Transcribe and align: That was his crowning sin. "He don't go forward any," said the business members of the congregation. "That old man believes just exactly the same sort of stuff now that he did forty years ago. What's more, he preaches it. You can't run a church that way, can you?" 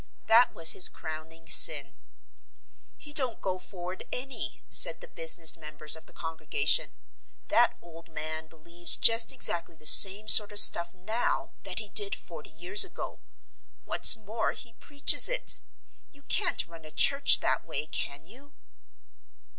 That 0.25 0.55
was 0.55 0.71
his 0.71 0.89
crowning 0.89 1.45
sin. 1.47 1.93
"He 2.97 3.13
don't 3.13 3.39
go 3.39 3.59
forward 3.59 4.03
any," 4.11 4.63
said 4.67 4.99
the 4.99 5.07
business 5.07 5.55
members 5.57 5.95
of 5.95 6.07
the 6.07 6.11
congregation. 6.11 6.95
"That 7.49 7.77
old 7.83 8.09
man 8.09 8.47
believes 8.47 8.97
just 8.97 9.31
exactly 9.31 9.75
the 9.75 9.85
same 9.85 10.27
sort 10.27 10.51
of 10.51 10.59
stuff 10.59 10.95
now 10.95 11.51
that 11.65 11.77
he 11.77 11.87
did 11.89 12.15
forty 12.15 12.49
years 12.49 12.83
ago. 12.83 13.19
What's 13.85 14.15
more, 14.15 14.53
he 14.53 14.73
preaches 14.73 15.29
it. 15.29 15.59
You 16.09 16.23
can't 16.23 16.65
run 16.67 16.83
a 16.83 16.89
church 16.89 17.39
that 17.41 17.63
way, 17.63 17.85
can 17.85 18.25
you?" 18.25 18.53